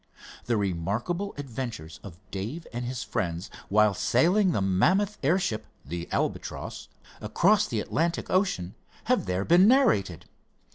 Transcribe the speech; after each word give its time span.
The 0.45 0.57
remarkable 0.57 1.35
adventures 1.37 1.99
of 2.03 2.17
Dave 2.31 2.65
and 2.73 2.85
his 2.85 3.03
friends 3.03 3.51
while 3.69 3.93
sailing 3.93 4.51
the 4.51 4.59
mammoth 4.59 5.19
airship, 5.21 5.67
the 5.85 6.11
Albatross, 6.11 6.89
across 7.21 7.67
the 7.67 7.79
Atlantic 7.81 8.27
Ocean 8.31 8.73
have 9.03 9.27
there 9.27 9.45
been 9.45 9.67
narrated. 9.67 10.25